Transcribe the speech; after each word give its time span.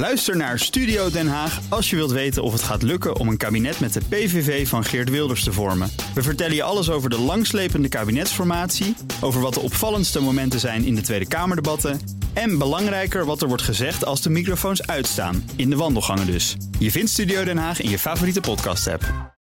Luister 0.00 0.36
naar 0.36 0.58
Studio 0.58 1.10
Den 1.10 1.28
Haag 1.28 1.60
als 1.68 1.90
je 1.90 1.96
wilt 1.96 2.10
weten 2.10 2.42
of 2.42 2.52
het 2.52 2.62
gaat 2.62 2.82
lukken 2.82 3.16
om 3.16 3.28
een 3.28 3.36
kabinet 3.36 3.80
met 3.80 3.92
de 3.92 4.00
PVV 4.08 4.68
van 4.68 4.84
Geert 4.84 5.10
Wilders 5.10 5.44
te 5.44 5.52
vormen. 5.52 5.90
We 6.14 6.22
vertellen 6.22 6.54
je 6.54 6.62
alles 6.62 6.90
over 6.90 7.10
de 7.10 7.18
langslepende 7.18 7.88
kabinetsformatie, 7.88 8.96
over 9.20 9.40
wat 9.40 9.54
de 9.54 9.60
opvallendste 9.60 10.20
momenten 10.20 10.60
zijn 10.60 10.84
in 10.84 10.94
de 10.94 11.00
Tweede 11.00 11.28
Kamerdebatten 11.28 12.00
en 12.32 12.58
belangrijker 12.58 13.24
wat 13.24 13.42
er 13.42 13.48
wordt 13.48 13.62
gezegd 13.62 14.04
als 14.04 14.22
de 14.22 14.30
microfoons 14.30 14.86
uitstaan, 14.86 15.50
in 15.56 15.70
de 15.70 15.76
wandelgangen 15.76 16.26
dus. 16.26 16.56
Je 16.78 16.90
vindt 16.90 17.10
Studio 17.10 17.44
Den 17.44 17.58
Haag 17.58 17.80
in 17.80 17.90
je 17.90 17.98
favoriete 17.98 18.40
podcast-app. 18.40 19.34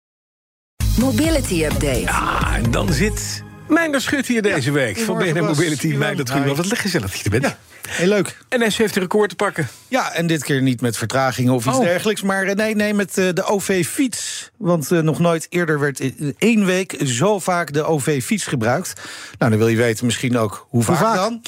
Mobility 0.99 1.65
Update. 1.65 2.11
Ah, 2.11 2.55
en 2.55 2.71
dan 2.71 2.93
zit 2.93 3.43
Meijner 3.69 4.01
Schut 4.01 4.27
hier 4.27 4.43
deze 4.43 4.71
week. 4.71 4.99
Van 4.99 5.19
BNR 5.19 5.45
Mobility. 5.45 5.99
Truwa, 6.23 6.55
wat 6.55 6.79
gezellig 6.79 7.11
dat 7.11 7.21
je 7.21 7.31
er 7.31 7.41
bent. 7.41 7.57
Heel 7.89 8.09
leuk. 8.09 8.39
NS 8.49 8.77
heeft 8.77 8.97
een 8.97 9.03
record 9.03 9.29
te 9.29 9.37
pakken. 9.37 9.69
Ja, 9.89 10.13
en 10.13 10.27
dit 10.27 10.45
keer 10.45 10.63
niet 10.63 10.81
met 10.81 10.97
vertragingen 10.97 11.53
of 11.53 11.67
iets 11.67 11.77
Oh. 11.77 11.83
dergelijks. 11.85 12.23
Maar 12.23 12.45
eh, 12.47 12.55
nee, 12.55 12.75
nee, 12.75 12.95
met 12.95 13.19
eh, 13.19 13.29
de 13.35 13.45
OV-fiets. 13.45 14.51
Want 14.57 14.91
eh, 14.93 15.01
nog 15.01 15.19
nooit 15.19 15.47
eerder 15.51 15.81
werd 15.81 16.01
in 16.01 16.35
één 16.39 16.65
week 16.65 16.97
zo 17.05 17.39
vaak 17.39 17.73
de 17.73 17.85
OV-fiets 17.85 18.45
gebruikt. 18.47 18.93
Nou, 19.39 19.51
dan 19.51 19.59
wil 19.61 19.69
je 19.69 19.77
weten 19.77 20.05
misschien 20.07 20.37
ook 20.39 20.67
hoe 20.71 20.83
vaak, 20.83 20.97
vaak? 20.97 21.17
dan. 21.17 21.43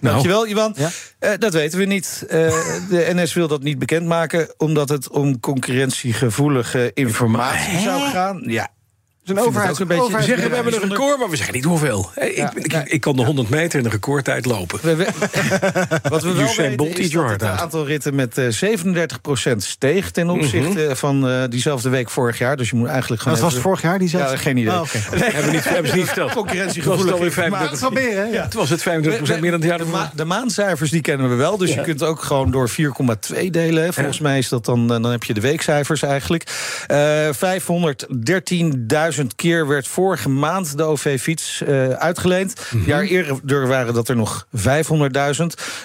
Dankjewel, 0.12 0.46
Ivan. 0.46 0.74
Ja. 0.76 0.90
Eh, 1.18 1.30
dat 1.38 1.52
weten 1.52 1.78
we 1.78 1.84
niet. 1.84 2.24
De 2.28 3.10
NS 3.14 3.32
wil 3.34 3.48
dat 3.48 3.62
niet 3.62 3.78
bekendmaken... 3.78 4.54
omdat 4.56 4.88
het 4.88 5.08
om 5.08 5.40
concurrentiegevoelige 5.40 6.90
informatie 6.94 7.78
zou 7.78 8.10
gaan. 8.10 8.42
Ja. 8.46 8.68
Een 9.26 9.38
overheid, 9.40 9.80
ook 9.82 9.88
beetje- 9.88 10.16
We 10.16 10.22
zeggen 10.22 10.48
we 10.48 10.54
hebben 10.54 10.74
een 10.82 10.88
record, 10.88 11.18
maar 11.18 11.30
we 11.30 11.36
zeggen 11.36 11.54
niet 11.54 11.64
hoeveel. 11.64 12.10
Eh, 12.14 12.28
Ik, 12.28 12.36
Ja. 12.36 12.52
ik, 12.54 12.88
ik 12.88 13.00
kan 13.00 13.16
de 13.16 13.24
100 13.24 13.48
meter 13.48 13.78
in 13.78 13.84
een 13.84 13.90
recordtijd 13.90 14.44
lopen. 14.44 14.78
We- 14.82 14.96
we- 14.96 15.06
Wat 16.08 16.22
we 16.22 16.32
wel 16.32 16.46
weten 16.56 16.76
Bolt, 16.76 16.98
is 16.98 17.10
dat 17.10 17.30
het 17.30 17.42
aantal 17.42 17.86
ritten 17.86 18.14
met 18.14 18.38
eh 18.38 18.46
37% 18.48 19.64
steeg... 19.64 20.10
ten 20.10 20.30
opzichte 20.30 20.84
Mhm. 20.86 20.94
van 20.94 21.28
eh, 21.28 21.42
diezelfde 21.48 21.88
week 21.88 22.10
vorig 22.10 22.38
jaar. 22.38 22.56
Dus 22.56 22.70
je 22.70 22.76
moet 22.76 22.88
eigenlijk 22.88 23.22
gewoon... 23.22 23.38
Dat 23.40 23.52
was 23.52 23.60
vorig 23.62 23.82
jaar, 23.82 23.98
die 23.98 24.08
zelfs? 24.08 24.30
Ja, 24.32 24.36
geen 24.38 24.56
idee. 24.56 24.72
Oh, 24.72 24.82
hebben, 24.92 25.44
we 25.44 25.50
niet, 25.50 25.64
hebben 25.68 25.90
ze 25.90 25.96
niet 25.96 26.06
verteld. 26.06 26.32
Concurrentiegevoelig 26.32 27.02
Het 27.04 27.10
was 27.20 27.20
het 27.30 27.36
alweer 27.38 27.50
informatie. 27.50 27.78
35 27.78 27.90
Dat 27.90 28.08
is 28.08 28.14
wel 28.14 28.24
meer, 28.24 28.32
hè? 28.32 28.36
Ja, 28.38 28.44
het 28.44 28.54
was 28.54 28.70
het 28.70 28.80
25% 28.80 29.40
meer 29.40 29.50
dan 29.50 29.60
het 29.60 29.68
jaar 29.68 29.78
de, 29.78 29.84
ervoor. 29.84 29.98
ma- 29.98 30.10
de 30.14 30.24
maancijfers 30.24 30.90
die 30.90 31.00
kennen 31.00 31.28
we 31.28 31.34
wel. 31.34 31.56
Dus 31.56 31.74
je 31.74 31.80
kunt 31.80 32.02
ook 32.02 32.22
gewoon 32.22 32.50
door 32.50 32.68
4,2 32.70 33.50
delen. 33.50 33.84
hè. 33.84 33.92
Volgens 33.92 34.18
mij 34.20 34.38
is 34.38 34.48
dat 34.48 34.64
dan, 34.64 34.82
eh, 34.94 35.02
dan 35.02 35.10
heb 35.10 35.24
je 35.24 35.34
de 35.34 35.40
weekcijfers 35.40 36.02
eigenlijk. 36.02 36.42
Eh 36.86 37.28
513.000 37.32 39.15
keer 39.34 39.66
werd 39.66 39.88
vorige 39.88 40.28
maand 40.28 40.76
de 40.76 40.82
OV-fiets 40.82 41.62
eh, 41.62 41.88
uitgeleend. 41.88 42.60
Een 42.70 42.82
jaar 42.86 43.02
eerder 43.02 43.66
waren 43.68 43.94
dat 43.94 44.08
er 44.08 44.16
nog 44.16 44.46
500.000. 44.56 44.62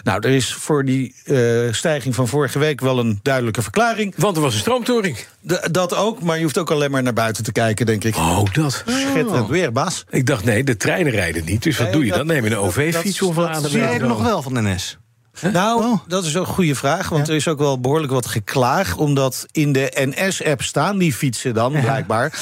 Nou, 0.03 0.19
er 0.27 0.29
is 0.29 0.53
voor 0.53 0.85
die 0.85 1.15
eh, 1.25 1.37
stijging 1.71 2.15
van 2.15 2.27
vorige 2.27 2.59
week 2.59 2.79
wel 2.81 2.99
een 2.99 3.19
duidelijke 3.21 3.61
verklaring. 3.61 4.13
Want 4.17 4.35
er 4.35 4.41
was 4.41 4.53
een 4.53 4.59
stroomtoring. 4.59 5.17
De- 5.41 5.67
dat 5.71 5.95
ook, 5.95 6.21
maar 6.21 6.37
je 6.37 6.43
hoeft 6.43 6.57
ook 6.57 6.71
alleen 6.71 6.91
maar 6.91 7.03
naar 7.03 7.13
buiten 7.13 7.43
te 7.43 7.51
kijken, 7.51 7.85
denk 7.85 8.03
ik. 8.03 8.15
Oh, 8.15 8.43
dat. 8.53 8.83
Schitterend 8.87 9.47
weer, 9.47 9.71
Bas. 9.71 10.03
Ik 10.09 10.25
dacht, 10.25 10.43
nee, 10.43 10.63
de 10.63 10.77
treinen 10.77 11.11
rijden 11.11 11.45
niet. 11.45 11.63
Dus 11.63 11.77
wat 11.77 11.85
Nee, 11.85 11.95
doe 11.95 12.03
je 12.03 12.09
dat- 12.09 12.17
dan? 12.17 12.27
Neem 12.27 12.43
je 12.43 12.49
een 12.49 12.57
OV-fiets 12.57 13.21
of 13.21 13.35
een 13.37 13.43
dat 13.43 13.55
aan 13.55 13.61
de 13.61 13.69
Zie 13.69 13.79
je 13.79 13.85
er 13.85 14.07
nog 14.07 14.21
wel 14.23 14.41
van 14.41 14.53
de 14.53 14.61
NS? 14.61 14.97
Nou, 15.53 15.83
Oh. 15.83 15.99
dat 16.07 16.25
is 16.25 16.37
ook 16.37 16.47
een 16.47 16.53
goede 16.53 16.75
vraag. 16.75 17.09
Want 17.09 17.27
er 17.29 17.35
is 17.35 17.47
ook 17.47 17.59
wel 17.59 17.79
behoorlijk 17.79 18.11
wat 18.11 18.25
geklaag. 18.25 18.97
Omdat 18.97 19.45
in 19.51 19.71
de 19.71 19.91
NS-app 20.15 20.61
staan 20.61 20.97
die 20.97 21.13
fietsen 21.13 21.53
dan, 21.53 21.71
blijkbaar. 21.81 22.33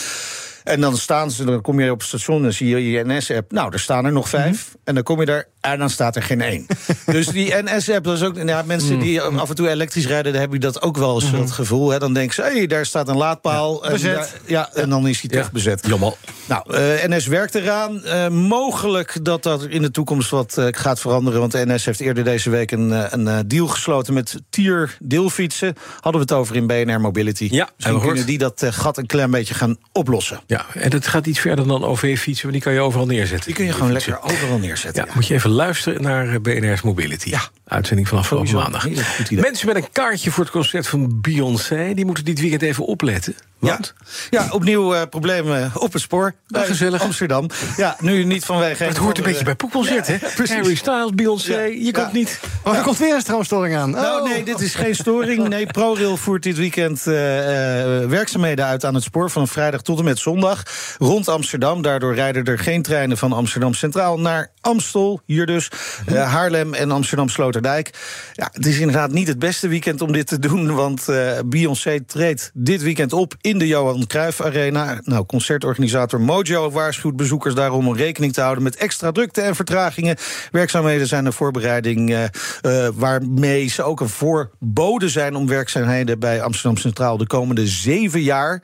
En 0.70 0.82
dan 0.82 0.98
staan 0.98 1.32
ze, 1.32 1.46
dan 1.46 1.62
kom 1.62 1.80
je 1.80 1.92
op 1.92 2.00
het 2.00 2.08
station 2.08 2.46
en 2.46 2.54
zie 2.54 2.70
je 2.70 2.92
je 2.92 3.04
NS-app. 3.06 3.52
Nou, 3.52 3.74
er 3.74 3.80
staan 3.80 4.06
er 4.06 4.12
nog 4.12 4.30
vijf. 4.30 4.76
En 4.84 4.94
dan 4.96 5.04
kom 5.04 5.20
je 5.20 5.26
daar 5.26 5.48
en 5.74 5.80
dan 5.80 5.90
staat 5.90 6.16
er 6.16 6.24
geen 6.24 6.42
één. 6.42 6.66
dus 7.06 7.28
die 7.28 7.54
NS-app, 7.64 8.04
dat 8.06 8.16
is 8.18 8.24
ook. 8.24 8.38
Ja, 8.46 8.62
mensen 8.66 9.00
die 9.00 9.22
af 9.22 9.50
en 9.50 9.56
toe 9.56 9.70
elektrisch 9.70 10.08
rijden, 10.08 10.32
dan 10.32 10.42
heb 10.42 10.54
je 10.54 10.60
dat 10.60 10.82
ook 10.82 10.98
wel 10.98 11.22
eens 11.22 11.32
het 11.32 11.52
gevoel. 11.52 11.90
Hè. 11.90 12.00
Dan 12.00 12.14
denken 12.14 12.36
ze, 12.36 12.42
hé, 12.42 12.52
hey, 12.58 12.68
daar 12.68 12.86
staat 12.86 13.08
een 13.08 13.18
laadpaal. 13.18 13.84
en, 13.86 13.92
bezet. 13.92 14.16
daar- 14.16 14.30
ja, 14.46 14.70
en 14.74 14.90
dan 14.90 15.08
is 15.08 15.22
die 15.22 15.30
toch 15.30 15.44
Ja. 15.44 15.50
bezet. 15.54 15.88
Jammer. 15.88 16.14
Nou, 16.46 16.74
eh, 16.76 17.08
NS 17.10 17.28
werkt 17.28 17.56
eraan. 17.56 18.04
Eh, 18.04 18.28
mogelijk 18.28 19.18
dat 19.22 19.44
dat 19.44 19.64
in 19.64 19.82
de 19.82 19.92
toekomst 19.92 20.30
wat 20.30 20.58
eh, 20.58 20.66
gaat 20.72 21.00
veranderen. 21.00 21.40
Want 21.40 21.52
de 21.52 21.66
NS 21.66 21.86
heeft 21.86 22.00
eerder 22.00 22.24
deze 22.24 22.50
week 22.50 22.72
een, 22.72 23.14
een 23.20 23.48
deal 23.48 23.68
gesloten 23.68 24.14
met 24.14 24.36
Tier 24.50 24.98
deelfietsen. 25.00 25.76
Hadden 25.94 26.14
we 26.14 26.20
het 26.20 26.32
over 26.32 26.56
in 26.56 26.68
BNR 26.68 27.02
Mobility. 27.02 27.44
we 27.50 27.56
Misschien 27.56 27.72
gehoord. 27.80 28.06
kunnen 28.06 28.26
die 28.26 28.38
dat 28.38 28.66
gat 28.70 28.98
een 28.98 29.06
klein 29.06 29.32
beetje 29.32 29.54
gaan 29.54 29.78
oplossen. 29.92 30.40
Ja, 30.48 30.66
en 30.74 30.92
het 30.92 31.08
gaat 31.08 31.26
iets 31.26 31.40
verder 31.40 31.68
dan 31.68 31.84
OV-fietsen, 31.84 32.44
maar 32.44 32.54
die 32.54 32.62
kan 32.62 32.74
je 32.74 32.80
overal 32.80 33.06
neerzetten. 33.06 33.46
Die 33.46 33.56
kun 33.56 33.66
je 33.66 33.74
gewoon 33.74 33.92
lekker 33.92 34.22
overal 34.22 34.58
neerzetten. 34.58 35.06
Ja, 35.06 35.14
moet 35.16 35.28
je 35.28 35.34
even 35.34 35.50
luisteren 35.60 36.02
naar 36.02 36.28
eh, 36.28 36.40
BNR's 36.42 36.82
Mobility. 36.82 37.30
Ja. 37.30 37.42
Uitzending 37.68 38.08
van 38.08 38.18
afgelopen 38.18 38.54
maandag. 38.54 38.88
Mensen 39.30 39.68
met 39.68 39.76
een 39.76 39.92
kaartje 39.92 40.32
voor 40.32 40.44
het 40.44 40.54
concert 40.54 40.88
van 40.88 41.22
Beyoncé... 41.22 41.94
die 41.94 42.06
moeten 42.06 42.26
dit 42.26 42.40
weekend 42.40 42.62
even 42.62 42.86
opletten. 42.86 43.36
Want 43.60 43.94
Ja, 44.30 44.48
opnieuw 44.52 44.94
eh, 44.96 45.02
problemen 45.10 45.72
op 45.76 45.94
het 45.94 46.02
spoor. 46.02 46.34
bij 46.48 46.66
gezellig. 46.66 47.02
Amsterdam. 47.02 47.50
Ja, 47.78 47.96
nu 48.00 48.24
niet 48.24 48.46
vanwege... 48.46 48.84
het 48.84 48.98
hoort 48.98 49.18
een 49.18 49.24
beetje 49.24 49.44
bij 49.44 49.56
poepconcert, 49.56 50.08
hè? 50.08 50.18
precies. 50.36 50.56
Harry 50.56 50.76
Styles, 50.76 51.10
Beyoncé, 51.16 51.54
Ja. 51.54 51.62
je 51.64 51.84
Ja. 51.86 51.92
komt 51.92 52.12
niet... 52.14 52.40
Oh, 52.64 52.76
er 52.76 52.82
komt 52.84 52.98
weer 52.98 53.14
een 53.16 53.22
stroomstoring 53.22 53.76
aan. 53.76 53.90
Nou, 53.90 54.22
Oh. 54.22 54.30
nee, 54.30 54.44
dit 54.44 54.60
is 54.60 54.76
geen 54.76 54.96
storing. 54.96 55.48
Nee, 55.48 55.66
ProRail 55.66 56.18
voert 56.18 56.44
dit 56.44 56.58
weekend 56.58 57.08
eh, 57.08 58.02
eh, 58.04 58.10
werkzaamheden 58.10 58.66
uit 58.66 58.86
aan 58.86 58.94
het 58.94 59.04
spoor... 59.04 59.30
van 59.30 59.48
vrijdag 59.48 59.82
tot 59.82 60.00
en 60.00 60.04
met 60.06 60.20
zondag 60.20 60.64
rond 60.98 61.28
Amsterdam. 61.28 61.82
Daardoor 61.82 62.16
rijden 62.16 62.44
er 62.46 62.60
geen 62.60 62.82
treinen 62.82 63.18
van 63.18 63.34
Amsterdam 63.34 63.74
Centraal 63.74 64.20
naar 64.20 64.52
Amstel, 64.62 65.22
hier 65.26 65.46
dus, 65.46 65.72
eh, 66.06 66.32
Haarlem 66.32 66.74
en 66.74 66.92
Amsterdam-Sloterdijk. 66.92 67.90
Ja, 68.34 68.50
het 68.54 68.66
is 68.66 68.78
inderdaad 68.80 69.12
niet 69.12 69.28
het 69.28 69.40
beste 69.40 69.68
weekend 69.68 70.02
om 70.02 70.12
dit 70.12 70.28
te 70.28 70.40
doen... 70.40 70.76
want 70.76 71.08
eh, 71.10 71.32
Beyoncé 71.46 72.00
treedt 72.06 72.52
dit 72.54 72.82
weekend 72.82 73.14
op 73.14 73.34
in 73.50 73.58
de 73.58 73.68
Johan 73.68 74.08
Cruijff 74.08 74.42
Arena. 74.42 75.00
Nou, 75.04 75.26
concertorganisator 75.26 76.22
Mojo 76.22 76.72
waarschuwt 76.72 77.16
bezoekers 77.16 77.54
daarom... 77.54 77.88
om 77.88 77.96
rekening 77.96 78.34
te 78.34 78.42
houden 78.42 78.64
met 78.64 78.76
extra 78.76 79.12
drukte 79.12 79.42
en 79.42 79.56
vertragingen. 79.56 80.18
Werkzaamheden 80.52 81.08
zijn 81.08 81.26
een 81.26 81.34
voorbereiding... 81.34 82.10
eh, 82.10 82.24
eh, 82.24 82.94
waarmee 82.96 83.68
ze 83.68 83.84
ook 83.84 84.00
een 84.00 84.10
voorbode 84.10 85.10
zijn 85.10 85.36
om 85.36 85.48
werkzaamheden 85.48 86.20
bij 86.20 86.42
Amsterdam 86.42 86.78
Centraal 86.78 87.18
de 87.18 87.28
komende 87.28 87.68
zeven 87.68 88.22
jaar. 88.22 88.62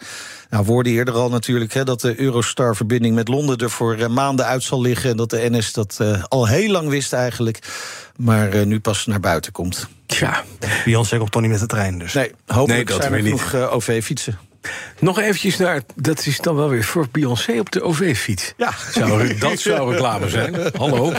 Nou, 0.50 0.68
we 0.68 0.72
hoorden 0.72 0.94
eerder 0.94 1.14
al 1.14 1.30
natuurlijk 1.30 1.74
hè, 1.74 1.84
dat 1.84 2.02
de 2.02 2.20
Eurostar-verbinding 2.20 3.16
met 3.16 3.28
Londen 3.28 3.58
er 3.58 3.70
voor 3.70 3.96
eh, 3.96 4.08
maanden 4.08 4.46
uit 4.46 4.64
zal 4.64 4.82
liggen. 4.82 5.10
En 5.10 5.18
dat 5.18 5.30
de 5.30 5.50
NS 5.50 5.74
dat 5.74 5.98
eh, 6.02 6.24
al 6.24 6.48
heel 6.48 6.72
lang 6.72 6.90
wist 6.90 7.14
eigenlijk. 7.14 7.60
Maar 8.16 8.50
eh, 8.50 8.66
nu 8.66 8.80
pas 8.80 9.06
naar 9.06 9.20
buiten 9.20 9.52
komt. 9.52 9.88
Tja, 10.06 10.44
Beyoncé 10.86 11.18
komt 11.18 11.32
toch 11.32 11.42
niet 11.42 11.52
met 11.52 11.60
de 11.60 11.66
trein, 11.66 12.00
dus. 12.00 12.14
Nee, 12.14 12.32
hopelijk 12.46 12.90
Nee, 12.90 12.98
dat 12.98 13.02
zijn 13.02 13.14
er 13.14 13.22
genoeg 13.22 13.56
OV-fietsen. 13.56 14.40
Nog 15.00 15.20
eventjes 15.20 15.58
naar... 15.58 15.82
Dat 15.96 16.26
is 16.26 16.40
dan 16.40 16.56
wel 16.56 16.70
weer 16.70 16.84
voor 16.84 17.08
Beyoncé 17.12 17.60
op 17.60 17.72
de 17.72 17.82
OV-fiets. 17.82 18.54
Ja. 18.58 18.72
Zou, 18.92 19.34
dat 19.38 19.60
zou 19.60 19.92
reclame 19.92 20.30
zijn. 20.30 20.56
Hallo. 20.78 21.14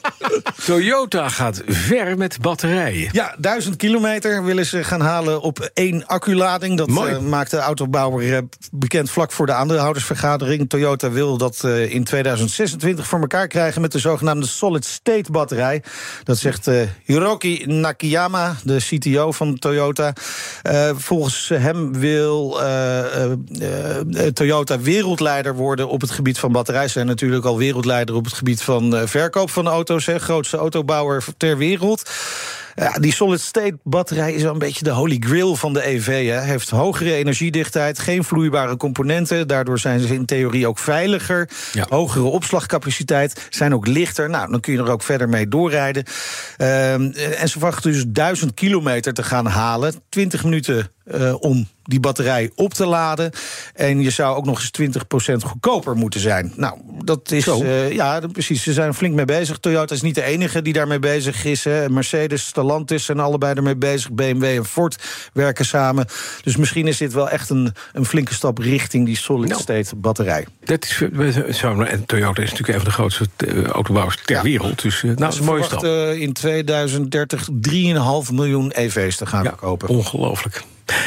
Toyota 0.64 1.28
gaat 1.28 1.62
ver 1.66 2.18
met 2.18 2.40
batterijen. 2.40 3.08
Ja, 3.12 3.34
duizend 3.38 3.76
kilometer 3.76 4.44
willen 4.44 4.66
ze 4.66 4.84
gaan 4.84 5.00
halen 5.00 5.40
op 5.40 5.70
één 5.74 6.06
acculading. 6.06 6.76
Dat 6.76 6.88
eh, 6.88 7.18
maakt 7.18 7.50
de 7.50 7.58
autobouwer 7.58 8.34
eh, 8.34 8.38
bekend 8.72 9.10
vlak 9.10 9.32
voor 9.32 9.46
de 9.46 9.52
aandeelhoudersvergadering. 9.52 10.68
Toyota 10.68 11.10
wil 11.10 11.36
dat 11.36 11.64
eh, 11.64 11.92
in 11.94 12.04
2026 12.04 13.06
voor 13.06 13.20
elkaar 13.20 13.48
krijgen 13.48 13.80
met 13.80 13.92
de 13.92 13.98
zogenaamde 13.98 14.46
solid-state 14.46 15.32
batterij. 15.32 15.82
Dat 16.24 16.38
zegt 16.38 16.70
Hiroki 17.04 17.66
Nakayama, 17.66 18.56
de 18.64 18.76
CTO 18.76 19.32
van 19.32 19.58
Toyota. 19.58 20.12
Volgens 20.94 21.48
hem 21.48 21.92
wil 21.98 22.62
Toyota 24.32 24.80
wereldleider 24.80 25.54
worden 25.54 25.88
op 25.88 26.00
het 26.00 26.10
gebied 26.10 26.38
van 26.38 26.52
batterij. 26.52 26.86
Ze 26.86 26.92
zijn 26.92 27.06
natuurlijk 27.06 27.44
al 27.44 27.58
wereldleider 27.58 28.14
op 28.14 28.24
het 28.24 28.34
gebied 28.34 28.62
van 28.62 28.96
eh, 28.96 29.06
verkoop 29.06 29.50
van 29.50 29.68
auto's. 29.68 30.06
Hè, 30.06 30.18
grootste 30.18 30.56
autobouwer 30.56 31.24
ter 31.36 31.56
wereld. 31.56 32.10
Ja, 32.74 32.98
die 32.98 33.12
solid-state 33.12 33.78
batterij 33.82 34.32
is 34.32 34.42
wel 34.42 34.52
een 34.52 34.58
beetje 34.58 34.84
de 34.84 34.90
holy 34.90 35.16
grail 35.20 35.56
van 35.56 35.72
de 35.72 35.86
EV. 35.86 36.28
Hè. 36.28 36.40
Heeft 36.40 36.70
hogere 36.70 37.14
energiedichtheid, 37.14 37.98
geen 37.98 38.24
vloeibare 38.24 38.76
componenten. 38.76 39.48
Daardoor 39.48 39.78
zijn 39.78 40.00
ze 40.00 40.14
in 40.14 40.24
theorie 40.24 40.66
ook 40.66 40.78
veiliger. 40.78 41.48
Ja. 41.72 41.86
Hogere 41.88 42.24
opslagcapaciteit, 42.24 43.46
zijn 43.50 43.74
ook 43.74 43.86
lichter. 43.86 44.30
Nou, 44.30 44.50
dan 44.50 44.60
kun 44.60 44.72
je 44.72 44.78
er 44.78 44.90
ook 44.90 45.02
verder 45.02 45.28
mee 45.28 45.48
doorrijden. 45.48 46.04
Ehm, 46.56 47.02
en 47.38 47.48
ze 47.48 47.58
verwachten 47.58 47.92
dus 47.92 48.04
1000 48.08 48.54
kilometer 48.54 49.14
te 49.14 49.22
gaan 49.22 49.46
halen. 49.46 49.94
20 50.08 50.44
minuten 50.44 50.90
eh, 51.04 51.34
om 51.40 51.68
die 51.82 52.00
batterij 52.00 52.50
op 52.54 52.74
te 52.74 52.86
laden. 52.86 53.32
En 53.74 54.00
je 54.00 54.10
zou 54.10 54.36
ook 54.36 54.44
nog 54.44 54.58
eens 54.58 54.70
20% 54.70 55.44
goedkoper 55.44 55.96
moeten 55.96 56.20
zijn. 56.20 56.52
Nou, 56.56 56.78
dat 57.04 57.30
is. 57.30 57.46
Eh, 57.46 57.92
ja, 57.92 58.20
precies. 58.32 58.62
Ze 58.62 58.72
zijn 58.72 58.94
flink 58.94 59.14
mee 59.14 59.24
bezig. 59.24 59.58
Toyota 59.58 59.94
is 59.94 60.02
niet 60.02 60.14
de 60.14 60.22
enige 60.22 60.62
die 60.62 60.72
daarmee 60.72 60.98
bezig 60.98 61.44
is. 61.44 61.64
Hè. 61.64 61.88
Mercedes 61.88 62.52
Stellantis 62.66 63.04
zijn 63.04 63.20
allebei 63.20 63.54
ermee 63.54 63.76
bezig. 63.76 64.12
BMW 64.12 64.44
en 64.44 64.64
Ford 64.64 64.96
werken 65.32 65.64
samen. 65.64 66.06
Dus 66.42 66.56
misschien 66.56 66.86
is 66.86 66.96
dit 66.96 67.12
wel 67.12 67.28
echt 67.30 67.50
een, 67.50 67.74
een 67.92 68.04
flinke 68.04 68.34
stap 68.34 68.58
richting 68.58 69.06
die 69.06 69.16
solid-state 69.16 69.96
batterij. 69.96 70.46
Dat 70.64 70.84
is, 70.84 71.02
en 71.62 72.04
Toyota 72.06 72.42
is 72.42 72.50
natuurlijk 72.50 72.68
een 72.68 72.74
van 72.74 72.84
de 72.84 72.90
grootste 72.90 73.26
uh, 73.46 73.64
autobouwers 73.66 74.18
ter 74.24 74.36
Ja. 74.36 74.42
wereld. 74.42 74.82
Dus 74.82 74.96
uh, 74.96 75.02
nou, 75.04 75.16
dat 75.16 75.32
is 75.32 75.38
een 75.38 75.44
mooie 75.44 75.62
stap. 75.62 75.84
in 76.16 76.32
2030 76.32 77.48
3,5 78.26 78.32
miljoen 78.32 78.70
EV's 78.70 79.16
te 79.16 79.26
gaan 79.26 79.42
Ja, 79.42 79.48
verkopen. 79.48 79.88
ongelooflijk. 79.88 80.62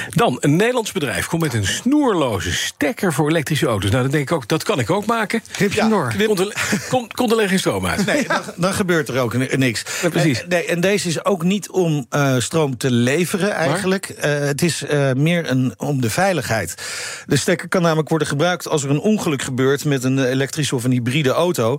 Dan, 0.09 0.37
een 0.39 0.55
Nederlands 0.55 0.91
bedrijf 0.91 1.27
komt 1.27 1.41
met 1.41 1.53
een 1.53 1.65
snoerloze 1.65 2.53
stekker 2.53 3.13
voor 3.13 3.29
elektrische 3.29 3.65
auto's. 3.65 3.89
Nou, 3.89 4.03
dan 4.03 4.11
denk 4.11 4.29
ik 4.29 4.35
ook, 4.35 4.47
dat 4.47 4.63
kan 4.63 4.79
ik 4.79 4.89
ook 4.89 5.05
maken. 5.05 5.41
Knip 5.51 5.73
je 5.73 5.79
hem 5.79 5.89
door. 5.89 6.13
Komt 6.25 6.39
er, 6.39 6.53
komt, 7.11 7.31
er 7.31 7.49
geen 7.49 7.59
stroom 7.59 7.85
uit. 7.85 8.05
Nee, 8.05 8.27
dan, 8.27 8.41
dan 8.55 8.73
gebeurt 8.73 9.09
er 9.09 9.19
ook 9.19 9.33
ni- 9.33 9.55
niks. 9.55 9.83
Ja, 10.01 10.09
precies. 10.09 10.41
Eh, 10.41 10.47
nee, 10.47 10.65
en 10.65 10.79
deze 10.81 11.07
is 11.07 11.25
ook 11.25 11.43
niet 11.43 11.69
om 11.69 12.05
eh, 12.09 12.35
stroom 12.37 12.77
te 12.77 12.91
leveren 12.91 13.51
eigenlijk. 13.51 14.09
Eh, 14.09 14.39
het 14.39 14.61
is 14.61 14.83
eh, 14.83 15.11
meer 15.13 15.49
een, 15.49 15.73
om 15.77 16.01
de 16.01 16.09
veiligheid. 16.09 16.75
De 17.25 17.35
stekker 17.35 17.67
kan 17.67 17.81
namelijk 17.81 18.09
worden 18.09 18.27
gebruikt 18.27 18.67
als 18.67 18.83
er 18.83 18.89
een 18.89 18.99
ongeluk 18.99 19.41
gebeurt... 19.41 19.85
met 19.85 20.03
een 20.03 20.25
elektrische 20.25 20.75
of 20.75 20.83
een 20.83 20.91
hybride 20.91 21.29
auto. 21.29 21.77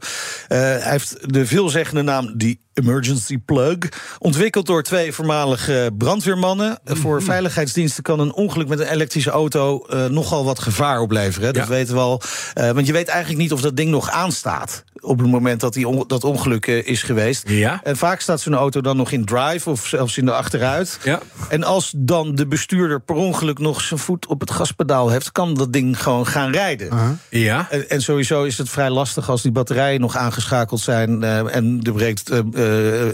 Eh, 0.48 0.58
hij 0.58 0.90
heeft 0.90 1.32
de 1.32 1.46
veelzeggende 1.46 2.02
naam 2.02 2.32
die 2.36 2.64
Emergency 2.80 3.38
Plug. 3.38 3.76
Ontwikkeld 4.18 4.66
door 4.66 4.82
twee 4.82 5.12
voormalige 5.12 5.90
brandweermannen. 5.98 6.78
Mhm. 6.84 6.96
Voor 6.96 7.22
veiligheidsdiensten 7.22 8.02
kan 8.02 8.20
een 8.20 8.32
ongeluk 8.34 8.68
met 8.68 8.80
een 8.80 8.86
elektrische 8.86 9.30
auto... 9.30 9.84
eh, 9.88 10.04
nogal 10.04 10.44
wat 10.44 10.58
gevaar 10.58 11.00
opleveren. 11.00 11.46
Hè. 11.46 11.52
Dat 11.52 11.62
Ja. 11.66 11.68
weten 11.70 11.94
we 11.94 12.00
al. 12.00 12.20
Eh, 12.54 12.70
want 12.70 12.86
je 12.86 12.92
weet 12.92 13.08
eigenlijk 13.08 13.40
niet 13.42 13.52
of 13.52 13.60
dat 13.60 13.76
ding 13.76 13.90
nog 13.90 14.10
aanstaat... 14.10 14.84
op 15.00 15.18
het 15.18 15.28
moment 15.30 15.60
dat 15.60 15.72
die 15.74 15.88
on- 15.88 16.04
dat 16.06 16.24
ongeluk 16.24 16.66
eh, 16.66 16.86
is 16.86 17.02
geweest. 17.02 17.48
Ja. 17.48 17.80
En 17.82 17.96
vaak 17.96 18.20
staat 18.20 18.40
zo'n 18.40 18.54
auto 18.54 18.80
dan 18.80 18.96
nog 18.96 19.10
in 19.10 19.24
drive 19.24 19.70
of 19.70 19.86
zelfs 19.86 20.18
in 20.18 20.24
de 20.24 20.32
achteruit. 20.32 20.98
Ja. 21.04 21.20
En 21.48 21.64
als 21.64 21.92
dan 21.96 22.34
de 22.34 22.46
bestuurder 22.46 23.00
per 23.00 23.14
ongeluk 23.14 23.58
nog 23.58 23.80
zijn 23.80 24.00
voet 24.00 24.26
op 24.26 24.40
het 24.40 24.50
gaspedaal 24.50 25.08
heeft... 25.10 25.32
kan 25.32 25.54
dat 25.54 25.72
ding 25.72 26.02
gewoon 26.02 26.26
gaan 26.26 26.52
rijden. 26.52 27.20
Ja. 27.30 27.66
En, 27.70 27.88
en 27.88 28.02
sowieso 28.02 28.42
is 28.44 28.58
het 28.58 28.68
vrij 28.68 28.90
lastig 28.90 29.30
als 29.30 29.42
die 29.42 29.52
batterijen 29.52 30.00
nog 30.00 30.16
aangeschakeld 30.16 30.80
zijn... 30.80 31.22
eh, 31.22 31.54
en 31.56 31.80
er 31.82 31.92
breekt 31.92 32.30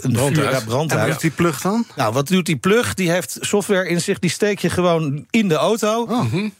een 0.01 0.11
Brand 0.11 0.35
vuur, 0.35 0.45
uit. 0.45 0.55
ja, 0.55 0.65
brand 0.65 0.91
En 0.91 0.97
wat 0.97 1.07
doet 1.07 1.21
die 1.21 1.31
plug 1.31 1.61
dan? 1.61 1.85
Nou, 1.95 2.13
wat 2.13 2.27
doet 2.27 2.45
die 2.45 2.57
plug? 2.57 2.93
Die 2.93 3.11
heeft 3.11 3.37
software 3.41 3.87
in 3.87 4.01
zich, 4.01 4.19
die 4.19 4.29
steek 4.29 4.59
je 4.59 4.69
gewoon 4.69 5.25
in 5.29 5.47
de 5.47 5.55
auto. 5.55 6.07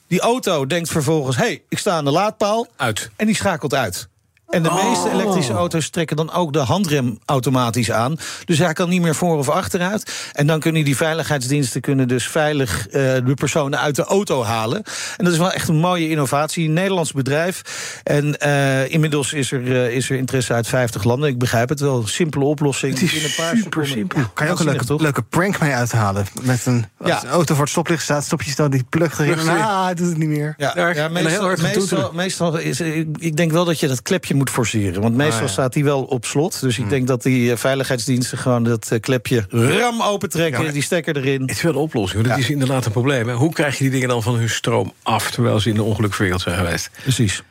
Die 0.08 0.20
auto 0.20 0.68
denkt 0.68 0.90
vervolgens, 0.90 1.38
hé, 1.38 1.44
hey, 1.44 1.62
ik 1.70 1.78
sta 1.78 1.92
aan 1.92 2.06
de 2.06 2.12
laadpaal. 2.12 2.68
Uit. 2.76 3.10
En 3.16 3.26
die 3.26 3.36
schakelt 3.36 3.74
uit. 3.74 4.08
En 4.54 4.64
de 4.64 4.72
meeste 4.88 5.10
elektrische 5.10 5.54
auto's 5.54 5.90
trekken 5.90 6.16
dan 6.16 6.32
ook 6.32 6.54
de 6.54 6.60
handrem 6.60 7.20
automatisch 7.26 7.92
aan. 7.92 8.18
Dus 8.46 8.58
hij 8.58 8.74
kan 8.74 8.90
niet 8.90 9.02
meer 9.02 9.16
voor 9.16 9.38
of 9.38 9.50
achteruit. 9.50 10.12
En 10.34 10.48
dan 10.48 10.60
kunnen 10.60 10.84
die 10.84 10.96
veiligheidsdiensten 10.96 11.82
kunnen 11.82 12.08
dus 12.08 12.28
veilig 12.28 12.88
eh, 12.88 13.02
de 13.02 13.34
personen 13.36 13.80
uit 13.80 13.96
de 13.96 14.04
auto 14.04 14.44
halen. 14.44 14.84
En 15.18 15.24
dat 15.24 15.34
is 15.34 15.40
wel 15.40 15.52
echt 15.52 15.68
een 15.68 15.76
mooie 15.76 16.10
innovatie. 16.10 16.68
Een 16.68 16.74
Nederlands 16.74 17.12
bedrijf. 17.12 17.62
En 18.04 18.40
eh, 18.40 18.92
inmiddels 18.92 19.34
is 19.34 19.52
er, 19.52 19.86
eh, 19.86 19.96
is 19.96 20.10
er 20.10 20.18
interesse 20.18 20.54
uit 20.54 20.68
50 20.68 21.04
landen. 21.04 21.30
Ik 21.30 21.38
begrijp 21.38 21.70
het 21.70 21.80
wel. 21.80 21.98
Een 22.02 22.08
simpele 22.08 22.46
oplossing. 22.46 22.94
Het 23.00 23.12
is 23.14 23.24
een 23.24 23.44
paar 23.46 23.56
super 23.56 23.62
seconden. 23.64 23.88
simpel. 23.88 24.20
Ja, 24.20 24.30
Kan 24.34 24.46
je 24.46 24.52
ook 24.52 24.60
een 24.60 24.66
leuke, 24.66 24.96
leuke 25.04 25.22
prank 25.22 25.60
mee 25.60 25.74
uithalen? 25.74 26.26
Met 26.42 26.66
een, 26.66 26.86
als 26.98 27.10
Ja. 27.10 27.24
een 27.24 27.30
auto 27.30 27.54
voor 27.54 27.64
het 27.64 27.72
stoplicht 27.72 28.04
staat, 28.04 28.24
stop 28.24 28.42
je 28.42 28.52
snel 28.52 28.70
die 28.70 28.84
plug 28.90 29.20
erin. 29.20 29.50
Ah, 29.50 29.84
hij 29.84 29.94
doet 29.94 30.08
het 30.08 30.18
niet 30.18 30.30
meer. 30.30 30.54
Ja, 30.58 31.10
meestal, 31.10 32.12
meestal, 32.14 32.58
is 32.58 32.82
ik 32.82 33.08
ik 33.20 33.38
denk 33.38 33.52
wel 33.52 33.66
dat 33.66 33.80
je 33.80 33.88
dat 33.88 34.02
klepje 34.02 34.36
moet 34.36 34.43
forceren. 34.50 35.02
Want 35.02 35.16
meestal 35.16 35.40
Ah, 35.42 35.46
ja. 35.46 35.52
staat 35.52 35.74
die 35.74 35.84
wel 35.84 36.04
op 36.04 36.26
slot. 36.26 36.62
Dus 36.62 36.78
ik 36.80 36.90
denk 36.90 37.08
dat 37.08 37.24
die 37.24 37.52
eh, 37.52 37.58
veiligheidsdiensten 37.58 38.38
gewoon 38.38 38.64
dat 38.64 38.92
eh, 38.92 39.00
klepje 39.00 39.46
ram 39.50 40.02
opentrekken, 40.02 40.64
Ja. 40.66 40.72
die 40.72 40.82
stekker 40.82 41.18
erin. 41.18 41.42
Het 41.42 41.52
is 41.52 41.62
wel 41.62 41.72
een 41.72 41.78
oplossing, 41.78 42.22
want 42.24 42.36
het 42.36 42.44
is 42.46 42.52
inderdaad 42.52 42.86
een 42.86 42.92
probleem. 42.92 43.28
Hè. 43.28 43.34
Hoe 43.34 43.54
krijg 43.54 43.78
je 43.78 43.84
die 43.84 43.92
dingen 43.92 44.08
dan 44.08 44.24
van 44.24 44.36
hun 44.36 44.50
stroom 44.50 44.94
af... 45.04 45.32
terwijl 45.32 45.60
ze 45.60 45.70
in 45.70 45.76
de 45.76 45.84
ongelukwereld 45.84 46.42
zijn 46.42 46.58
geweest? 46.58 46.90
Precies. 47.02 47.44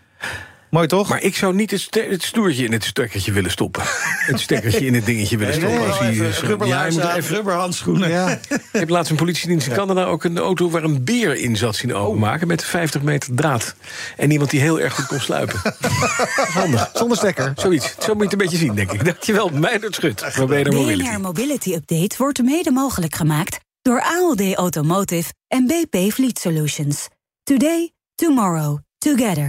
Mooi 0.72 0.86
toch? 0.86 1.08
Maar 1.08 1.22
ik 1.22 1.36
zou 1.36 1.54
niet 1.54 1.70
het, 1.70 2.22
snoertje 2.22 2.64
in 2.64 2.72
het 2.72 2.84
stekkertje 2.84 3.32
willen 3.32 3.50
stoppen. 3.50 3.82
Het 4.30 4.40
stekkertje 4.40 4.86
in 4.86 4.94
het 4.94 5.04
dingetje 5.06 5.36
willen 5.36 5.54
stoppen. 5.54 5.78
Nee, 5.78 5.88
als 5.88 5.98
hij 5.98 6.10
is- 6.14 6.40
ja, 6.68 6.88
moet 6.90 7.14
even 7.16 7.34
rubberhandschoenen. 7.34 8.10
Ja. 8.10 8.28
Ik 8.50 8.60
heb 8.72 8.88
laatst 8.88 9.10
een 9.10 9.16
politiedienst 9.16 9.66
in 9.66 9.72
Canada 9.74 10.04
ook 10.04 10.24
een 10.24 10.38
auto 10.38 10.70
waar 10.70 10.82
een 10.84 11.04
beer 11.04 11.36
in 11.36 11.56
zat 11.56 11.76
zien 11.76 11.94
Oh. 11.96 12.04
openmaken 12.04 12.46
met 12.46 12.64
50 12.64 13.02
meter 13.02 13.34
draad. 13.34 13.74
En 14.16 14.30
iemand 14.30 14.50
die 14.50 14.60
heel 14.60 14.80
erg 14.80 14.94
goed 14.94 15.06
kon 15.06 15.20
sluipen. 15.20 15.60
Handig. 16.54 16.90
Zonder 16.94 17.16
stekker. 17.16 17.52
Zoiets. 17.56 17.94
Zo 17.98 18.14
moet 18.14 18.16
je 18.16 18.22
het 18.22 18.32
een 18.32 18.38
beetje 18.38 18.56
zien, 18.56 18.74
denk 18.74 18.92
ik. 18.92 19.04
Dankjewel, 19.04 19.48
Meijnerd 19.48 19.94
Schut. 19.94 20.24
BNR 20.46 20.72
Mobility. 20.72 21.16
Mobility 21.16 21.72
Update 21.74 22.14
wordt 22.18 22.42
mede 22.42 22.70
mogelijk 22.70 23.14
gemaakt 23.14 23.58
door 23.82 24.02
ALD 24.02 24.54
Automotive 24.54 25.32
en 25.48 25.66
BP 25.66 26.12
Fleet 26.12 26.38
Solutions. 26.38 27.08
Today, 27.42 27.90
tomorrow, 28.14 28.78
together. 28.98 29.48